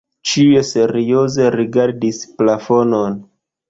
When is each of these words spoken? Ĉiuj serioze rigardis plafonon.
Ĉiuj 0.29 0.63
serioze 0.69 1.53
rigardis 1.59 2.27
plafonon. 2.43 3.27